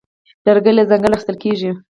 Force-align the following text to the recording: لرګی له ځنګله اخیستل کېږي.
لرګی 0.45 0.71
له 0.75 0.83
ځنګله 0.89 1.15
اخیستل 1.15 1.35
کېږي. 1.43 1.71